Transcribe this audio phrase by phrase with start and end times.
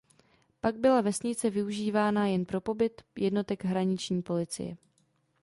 [0.61, 4.77] Pak byla vesnice využívána jen pro pobyt jednotek hraniční policie.